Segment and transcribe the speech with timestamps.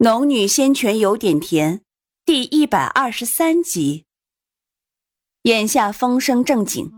[0.00, 1.80] 农女仙泉有点甜，
[2.24, 4.04] 第一百二十三集。
[5.42, 6.92] 眼下风声正紧，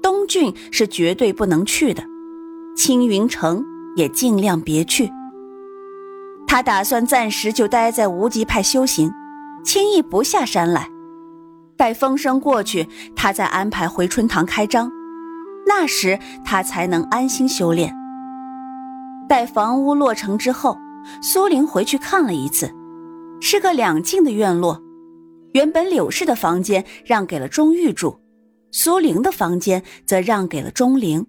[0.00, 2.04] 东郡是绝对不能去的，
[2.76, 3.64] 青云城
[3.96, 5.10] 也尽量别去。
[6.46, 9.10] 他打算暂时就待在无极派修行，
[9.64, 10.88] 轻易不下山来。
[11.76, 14.92] 待风声过去，他再安排回春堂开张，
[15.66, 17.92] 那时他才能安心修炼。
[19.28, 20.78] 待房屋落成之后。
[21.22, 22.70] 苏玲回去看了一次，
[23.40, 24.80] 是个两进的院落。
[25.52, 28.20] 原本柳氏的房间让给了钟玉住，
[28.72, 31.26] 苏玲的房间则让给了钟灵。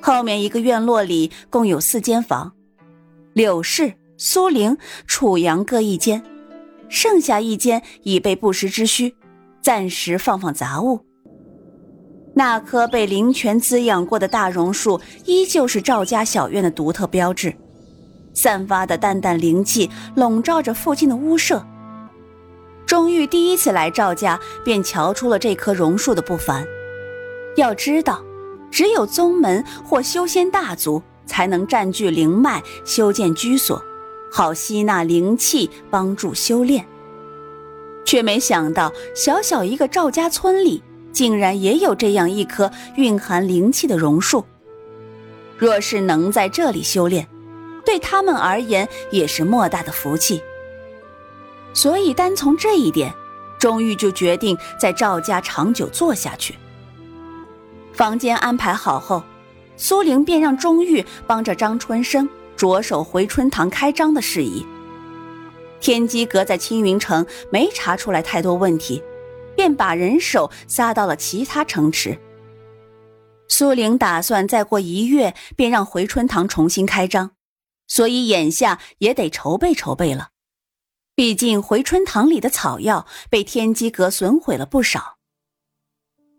[0.00, 2.52] 后面一个院落里共有四间房，
[3.32, 6.22] 柳氏、苏玲、楚阳各一间，
[6.88, 9.14] 剩下一间已备不时之需，
[9.62, 11.00] 暂时放放杂物。
[12.34, 17.54] 那棵被灵泉滋养过的大榕树，依旧是赵家小院的独特标志。
[18.36, 21.66] 散发的淡淡灵气笼罩着附近的屋舍。
[22.84, 26.64] 钟玉第一次来赵家，便瞧出了这棵榕树的不凡。
[27.56, 28.22] 要知道，
[28.70, 33.82] 只有宗门或修仙大族才能占据灵脉，修建居所，
[34.30, 36.86] 好吸纳灵气，帮助修炼。
[38.04, 44.44] 却没想到，小小一个赵家村里，竟然也有这样一棵蕴含灵气的榕树。
[45.58, 47.26] 若是能在这里修炼，
[47.96, 50.42] 对他们而言也是莫大的福气，
[51.72, 53.14] 所以单从这一点，
[53.58, 56.56] 钟玉就决定在赵家长久做下去。
[57.94, 59.22] 房间安排好后，
[59.78, 64.66] 苏玲便让钟玉帮着张春生着手回春堂开张的事宜。
[65.80, 69.02] 天机阁在青云城没查出来太多问题，
[69.56, 72.18] 便把人手撒到了其他城池。
[73.48, 77.30] 苏玲打算再过一月便让回春堂重新开张。
[77.86, 80.30] 所以眼下也得筹备筹备了，
[81.14, 85.16] 毕竟回春堂里的草药被天机阁损毁了不少。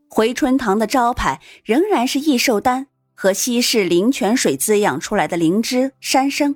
[0.09, 6.55] 回春堂的招牌仍然是益寿丹和稀释灵泉水滋养出来的灵芝山参，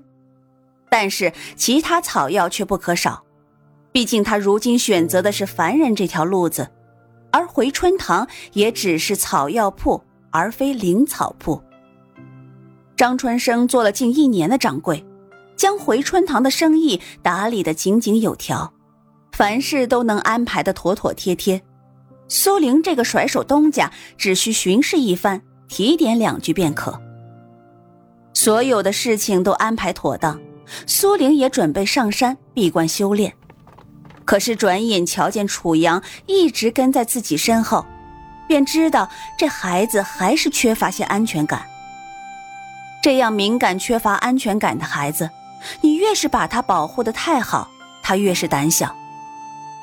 [0.90, 3.24] 但是其他草药却不可少。
[3.92, 6.72] 毕竟他如今选择的是凡人这条路子，
[7.32, 10.02] 而回春堂也只是草药铺，
[10.32, 11.62] 而非灵草铺。
[13.02, 15.04] 张春生做了近一年的掌柜，
[15.56, 18.72] 将回春堂的生意打理得井井有条，
[19.32, 21.60] 凡事都能安排得妥妥帖帖。
[22.28, 27.02] 苏玲这个甩手东家只需巡视一番，提点两句便可。
[28.36, 30.40] 所有的事情都安排妥当，
[30.86, 33.34] 苏玲也准备上山闭关修炼。
[34.26, 37.84] 可是转眼瞧见楚阳一直跟在自己身后，
[38.48, 41.66] 便知道这孩子还是缺乏些安全感。
[43.02, 45.30] 这样敏感、缺乏安全感的孩子，
[45.82, 47.70] 你越是把他保护的太好，
[48.04, 48.96] 他越是胆小。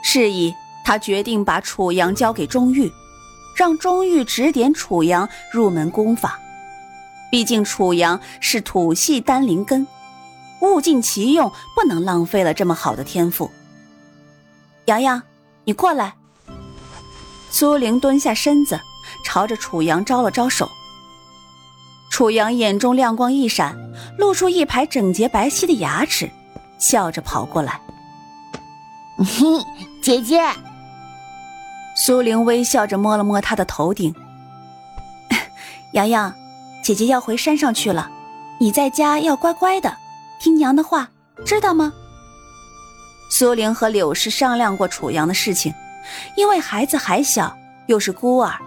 [0.03, 2.93] 是以，他决定把楚阳交给钟玉，
[3.57, 6.39] 让钟玉指点楚阳入门功法。
[7.31, 9.87] 毕竟楚阳是土系丹灵根，
[10.61, 13.51] 物尽其用，不能浪费了这么好的天赋。
[14.85, 15.21] 阳阳，
[15.65, 16.15] 你过来。
[17.51, 18.81] 苏玲蹲下身子，
[19.25, 20.71] 朝着楚阳招了招手。
[22.19, 23.79] 楚阳眼中亮光一闪，
[24.17, 26.29] 露出一排整洁白皙的牙齿，
[26.77, 27.81] 笑着跑过来
[29.19, 29.47] ：“嘿，
[30.03, 30.43] 姐姐。”
[31.95, 34.13] 苏玲微笑着摸了摸他的头顶
[35.95, 36.35] ：“阳阳，
[36.83, 38.11] 姐姐要回山上去了，
[38.59, 39.97] 你在家要乖乖的，
[40.41, 41.11] 听娘的话，
[41.47, 41.93] 知道吗？”
[43.31, 45.73] 苏玲和柳氏商量过楚阳的事情，
[46.37, 47.57] 因为孩子还小，
[47.87, 48.59] 又是孤儿，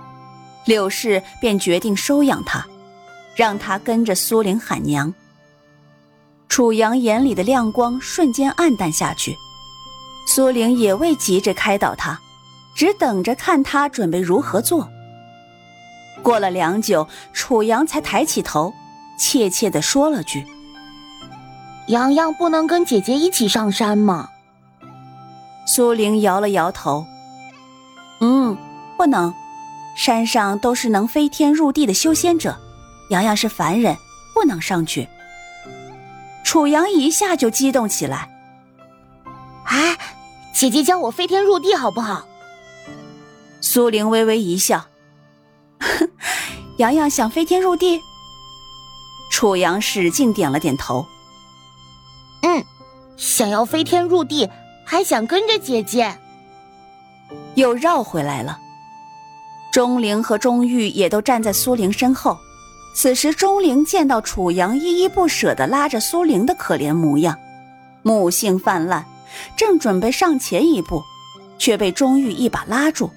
[0.63, 2.66] 柳氏便决定收养他。
[3.36, 5.14] 让他跟着苏玲喊娘。
[6.50, 9.36] 楚阳眼里的亮光瞬间暗淡下去，
[10.28, 12.19] 苏玲也未急着开导他，
[12.75, 14.90] 只等着看他准备如何做。
[16.22, 18.74] 过了良久，楚阳才抬起头，
[19.18, 20.46] 怯怯地说了句
[21.88, 24.28] ：“洋洋不能跟姐姐一起上山吗？”
[25.66, 27.06] 苏玲摇了摇头
[28.19, 28.57] ：“嗯，
[28.98, 29.33] 不能，
[29.95, 32.60] 山上都是能飞天入地的修仙者。”
[33.12, 33.98] 洋洋是凡人，
[34.34, 35.08] 不能上去。
[36.46, 38.30] 楚阳一下就激动起来。
[39.66, 39.98] 哎，
[40.54, 42.25] 姐姐教我飞天入地好不好？
[43.60, 44.86] 苏玲微微一笑。
[46.78, 48.00] 洋洋想飞天入地。
[49.30, 51.06] 楚阳使劲点了点头。
[52.44, 52.64] 嗯，
[53.18, 54.50] 想要飞天入地，
[54.86, 56.18] 还想跟着姐姐。
[57.56, 58.57] 又绕回来了。
[59.74, 62.38] 钟灵和钟玉也都站在苏玲身后。
[62.94, 67.38] 此时，钟灵见到楚阳依依不舍地拉着苏玲的可怜模样，
[68.04, 69.06] 母性泛滥，
[69.56, 71.02] 正准备上前一步，
[71.58, 73.10] 却被钟玉一把拉住。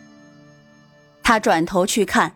[1.25, 2.33] 他转头去看，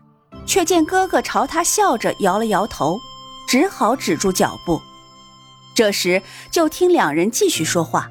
[0.47, 2.99] 却见哥哥朝他笑着摇了摇头，
[3.47, 4.81] 只好止住脚步。
[5.75, 6.21] 这时，
[6.51, 8.11] 就听两人继续说话。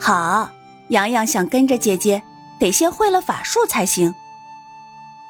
[0.00, 0.50] 好，
[0.88, 2.22] 洋洋想跟着姐姐，
[2.58, 4.14] 得先会了法术才行。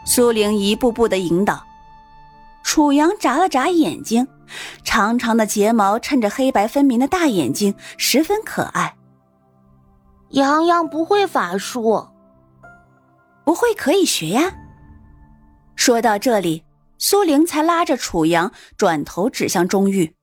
[0.05, 1.65] 苏玲一步步的引导。
[2.65, 4.27] 楚阳眨了眨眼睛，
[4.85, 8.97] 长长的睫毛衬着黑白分明的大眼睛，十分可爱。
[10.31, 12.09] 洋洋不会法术，
[13.45, 14.55] 不会可以学呀。
[15.77, 16.65] 说到这里，
[16.99, 20.15] 苏玲才拉着楚阳转头指向钟玉：“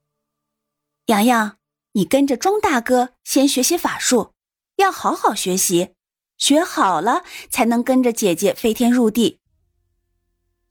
[1.08, 1.58] 洋洋，
[1.92, 4.32] 你跟着钟大哥先学习法术，
[4.78, 5.94] 要好好学习，
[6.38, 9.39] 学好了才能跟着姐姐飞天入地。”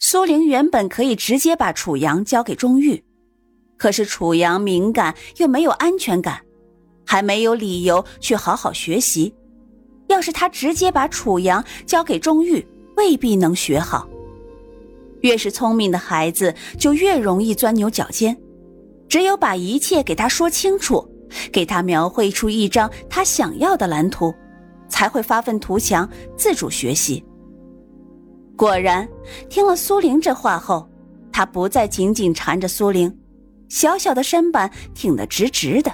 [0.01, 3.03] 苏玲原本可以直接把楚阳交给钟玉，
[3.77, 6.41] 可是楚阳敏感又没有安全感，
[7.05, 9.35] 还没有理由去好好学习。
[10.07, 12.65] 要是他直接把楚阳交给钟玉，
[12.97, 14.09] 未必能学好。
[15.23, 18.37] 越是聪明的孩子，就越容易钻牛角尖。
[19.09, 21.07] 只有把一切给他说清楚，
[21.51, 24.33] 给他描绘出一张他想要的蓝图，
[24.89, 27.25] 才会发愤图强，自主学习。
[28.59, 29.09] 果然，
[29.49, 30.91] 听了苏玲这话后，
[31.33, 33.17] 他不再紧紧缠着苏玲，
[33.69, 35.93] 小小的身板挺得直直的。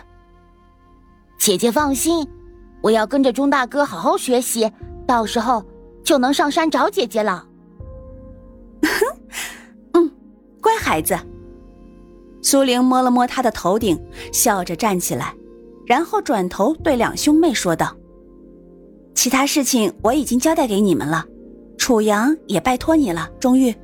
[1.39, 2.27] 姐姐放心，
[2.83, 4.73] 我要跟着钟大哥好好学习，
[5.07, 5.63] 到时候
[6.03, 7.47] 就能上山找姐姐了。
[9.93, 10.11] 嗯，
[10.63, 11.15] 乖孩子。
[12.41, 14.03] 苏玲摸了摸他的头顶，
[14.33, 15.35] 笑着站起来，
[15.85, 17.95] 然后转头对两兄妹说道
[19.15, 21.27] ：“其他事情我已经交代给你们了。”
[21.85, 23.75] 楚阳也拜托你了，钟玉。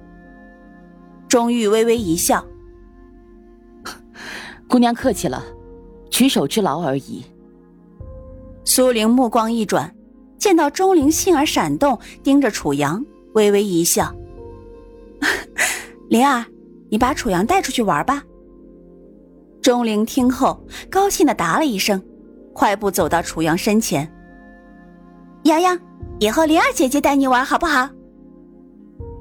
[1.28, 2.42] 钟玉微微一笑
[4.66, 5.44] ：“姑娘客气了，
[6.08, 7.22] 举手之劳而已。”
[8.64, 9.94] 苏玲目光一转，
[10.38, 13.04] 见到钟灵杏儿闪动，盯着楚阳，
[13.34, 14.10] 微微一笑
[16.08, 16.42] ：“灵儿，
[16.88, 18.24] 你把楚阳带出去玩吧。”
[19.60, 20.58] 钟灵听后，
[20.90, 22.02] 高兴的答了一声，
[22.54, 24.10] 快步走到楚阳身前
[25.44, 25.78] ：“洋洋。”
[26.20, 27.88] 以后灵儿姐姐带你玩好不好？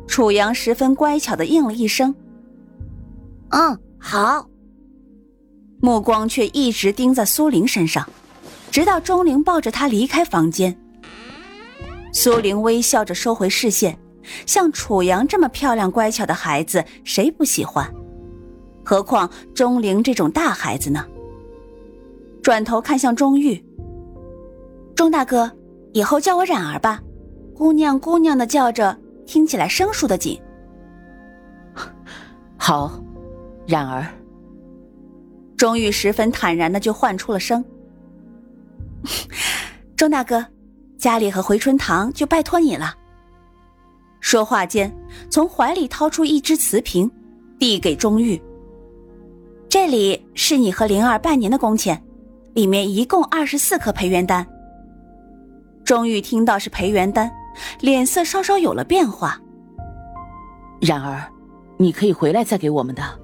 [0.05, 2.13] 楚阳十分乖巧的应了一声
[3.51, 4.45] ：“嗯，好。”
[5.79, 8.05] 目光却一直盯在苏玲身上，
[8.69, 10.77] 直到钟灵抱着她离开房间。
[12.11, 13.97] 苏玲微笑着收回视线，
[14.45, 17.89] 像楚阳这么漂亮乖巧的孩子，谁不喜欢？
[18.83, 21.05] 何况钟灵这种大孩子呢？
[22.43, 23.63] 转头看向钟玉，
[24.93, 25.49] 钟大哥。
[25.93, 27.01] 以后叫我冉儿吧，
[27.55, 28.95] 姑娘姑娘的叫着，
[29.25, 30.39] 听起来生疏的紧。
[32.57, 33.01] 好，
[33.67, 34.05] 冉儿。
[35.57, 37.63] 钟玉十分坦然的就唤出了声。
[39.95, 40.45] 钟大哥，
[40.97, 42.93] 家里和回春堂就拜托你了。
[44.21, 44.93] 说话间，
[45.29, 47.09] 从怀里掏出一只瓷瓶，
[47.57, 48.41] 递给钟玉。
[49.67, 52.01] 这里是你和灵儿半年的工钱，
[52.53, 54.45] 里面一共二十四颗培元丹。
[55.89, 57.31] 钟玉听到是培元丹，
[57.79, 59.41] 脸色稍稍有了变化。
[60.79, 61.19] 然而，
[61.77, 63.19] 你可以回来再给我们的。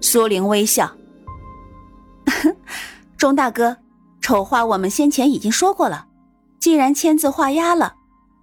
[0.00, 0.92] 苏玲微笑
[3.16, 3.76] ：“钟大哥，
[4.20, 6.08] 丑话我们先前已经说过了，
[6.58, 7.94] 既然签字画押了，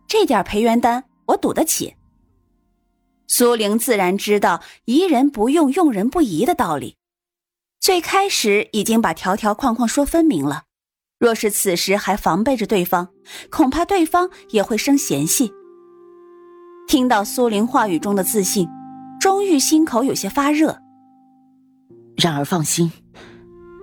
[0.08, 1.96] 这点培元丹我赌得起。”
[3.28, 6.96] 苏玲自然知道“疑人不用，用人不疑”的道理，
[7.82, 10.64] 最开始已经把条条框框说分明了。
[11.18, 13.10] 若是此时还防备着对方，
[13.50, 15.52] 恐怕对方也会生嫌隙。
[16.88, 18.68] 听到苏玲话语中的自信，
[19.20, 20.78] 钟玉心口有些发热。
[22.18, 22.92] 然而放心，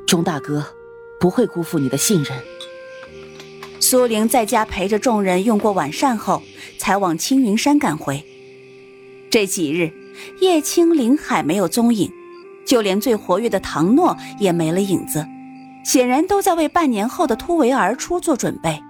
[0.06, 0.64] 钟大哥
[1.18, 2.38] 不会辜负你的信任。
[3.80, 6.42] 苏玲在家陪着众人用过晚膳后，
[6.78, 8.24] 才往青云山赶回。
[9.30, 9.90] 这几日，
[10.40, 12.12] 叶青、林海没有踪影，
[12.66, 15.26] 就连最活跃的唐诺也没了影子。
[15.84, 18.80] 显然都在为半年后的突围而出做准备，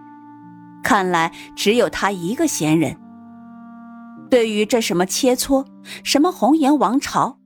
[0.83, 2.97] 看来只有他一个闲人。
[4.31, 5.65] 对于这什么切磋，
[6.05, 7.39] 什么红颜王朝，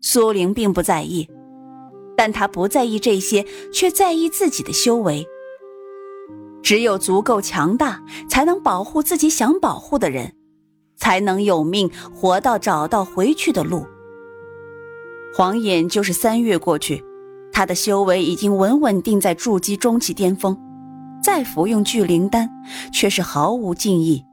[0.00, 1.28] 苏玲并不在意，
[2.16, 5.26] 但他不在意这些，却在意自己的修为。
[6.62, 10.34] 只有足够强大，才能保护自己想保护的人，
[10.96, 13.86] 才能有命活到找到回去的路。
[15.34, 17.04] 晃眼就是三月过去。
[17.54, 20.58] 他的修为已经稳稳定在筑基中期巅峰，
[21.22, 22.50] 再服用聚灵丹
[22.92, 24.24] 却是毫无劲意。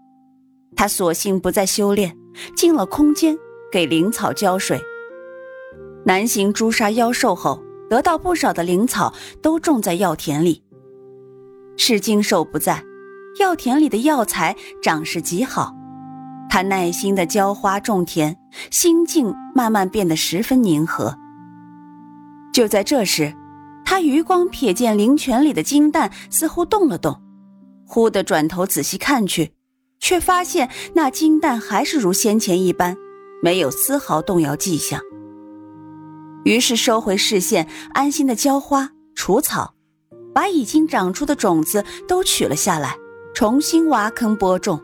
[0.75, 2.17] 他索性不再修炼，
[2.55, 3.37] 进了空间
[3.71, 4.81] 给灵草浇水。
[6.03, 10.63] 南行诛杀妖兽后，得到不少的灵草，都种在药田里。
[11.77, 12.83] 是经兽不在，
[13.39, 15.75] 药田里的药材长势极好。
[16.49, 18.35] 他耐心的浇花种田，
[18.71, 21.15] 心境慢慢变得十分宁和。
[22.53, 23.33] 就在这时，
[23.85, 27.21] 他余光瞥见灵泉里的金蛋似乎动了动，
[27.85, 29.51] 忽地转头仔细看去，
[29.99, 32.97] 却发现那金蛋还是如先前一般，
[33.41, 34.99] 没有丝毫动摇迹象。
[36.43, 39.75] 于是收回视线，安心的浇花除草，
[40.33, 42.95] 把已经长出的种子都取了下来，
[43.33, 44.81] 重新挖坑播种。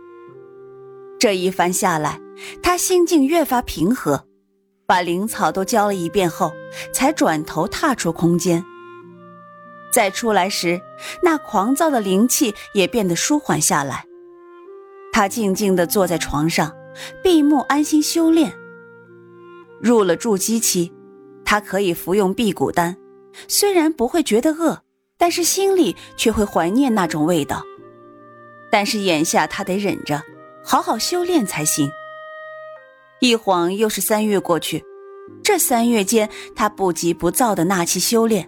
[1.19, 2.19] 这一番下来，
[2.61, 4.26] 他心境越发平和，
[4.87, 6.53] 把灵草都浇了一遍后，
[6.93, 8.63] 才转头踏出空间。
[9.91, 10.81] 再出来时，
[11.21, 14.05] 那狂躁的灵气也变得舒缓下来。
[15.11, 16.73] 他静静地坐在床上，
[17.21, 18.53] 闭目安心修炼。
[19.81, 20.93] 入了筑基期，
[21.43, 22.95] 他可以服用辟谷丹，
[23.49, 24.81] 虽然不会觉得饿，
[25.17, 27.61] 但是心里却会怀念那种味道。
[28.71, 30.23] 但是眼下他得忍着。
[30.63, 31.89] 好好修炼才行。
[33.19, 34.83] 一晃又是三月过去，
[35.43, 38.47] 这三月间，他不急不躁的纳气修炼，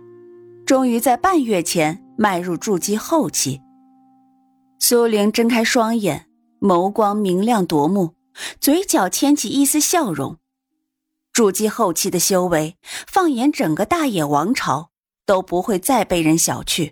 [0.64, 3.60] 终于在半月前迈入筑基后期。
[4.78, 6.28] 苏玲睁开双眼，
[6.62, 8.14] 眸光明亮夺目，
[8.62, 10.38] 嘴角牵起一丝笑容。
[11.34, 14.90] 筑基后期的修为，放眼整个大野王朝，
[15.26, 16.92] 都不会再被人小觑。